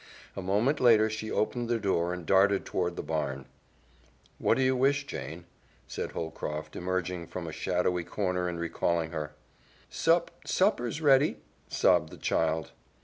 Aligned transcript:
A 0.35 0.41
moment 0.41 0.79
later 0.79 1.11
she 1.11 1.29
opened 1.29 1.69
the 1.69 1.77
door 1.77 2.11
and 2.11 2.25
darted 2.25 2.65
toward 2.65 2.95
the 2.95 3.03
barn. 3.03 3.45
"What 4.39 4.57
do 4.57 4.63
you 4.63 4.75
wish, 4.75 5.05
Jane?" 5.05 5.45
said 5.85 6.13
Holcroft, 6.13 6.75
emerging 6.75 7.27
from 7.27 7.45
a 7.45 7.51
shadowy 7.51 8.03
corner 8.03 8.47
and 8.47 8.59
recalling 8.59 9.11
her. 9.11 9.35
"Sup 9.91 10.31
supper's 10.43 11.01
ready," 11.01 11.37
sobbed 11.69 12.09
the 12.11 12.17
child. 12.17 12.71